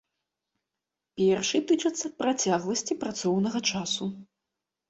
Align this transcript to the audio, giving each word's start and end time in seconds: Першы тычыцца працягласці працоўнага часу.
Першы 1.19 1.61
тычыцца 1.71 2.05
працягласці 2.23 2.99
працоўнага 3.05 3.59
часу. 3.75 4.05